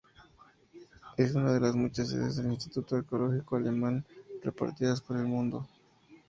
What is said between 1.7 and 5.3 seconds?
muchas sedes del Instituto Arqueológico Alemán repartidas por el